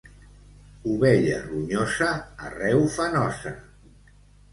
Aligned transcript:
Ovella 0.93 1.35
ronyosa, 1.43 2.07
arreu 2.47 2.81
fa 2.95 3.07
nosa. 3.17 3.53